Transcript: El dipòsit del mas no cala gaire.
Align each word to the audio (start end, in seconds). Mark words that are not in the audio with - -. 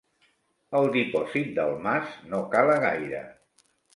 El 0.79 0.87
dipòsit 0.95 1.51
del 1.59 1.75
mas 1.85 2.17
no 2.31 2.41
cala 2.57 2.81
gaire. 2.87 3.21